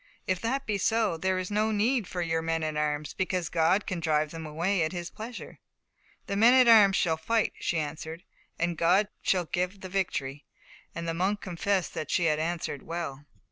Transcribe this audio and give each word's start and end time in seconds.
If 0.25 0.41
that 0.41 0.65
be 0.65 0.79
so, 0.79 1.15
there 1.15 1.37
is 1.37 1.51
no 1.51 1.71
need 1.71 2.07
for 2.07 2.25
men 2.41 2.63
at 2.63 2.75
arms, 2.75 3.13
because 3.13 3.49
God 3.49 3.85
can 3.85 3.99
drive 3.99 4.31
them 4.31 4.47
away 4.47 4.81
by 4.89 4.95
His 4.95 5.11
pleasure." 5.11 5.59
"The 6.25 6.35
men 6.35 6.55
at 6.55 6.67
arms 6.67 6.95
shall 6.95 7.17
fight," 7.17 7.53
she 7.59 7.77
answered, 7.77 8.23
"and 8.57 8.79
God 8.79 9.09
shall 9.21 9.45
give 9.45 9.81
the 9.81 9.89
victory"; 9.89 10.43
and 10.95 11.07
the 11.07 11.13
monk 11.13 11.39
confessed 11.41 11.93
that 11.93 12.09
she 12.09 12.23
had 12.25 12.39
answered 12.39 12.81
well. 12.81 13.27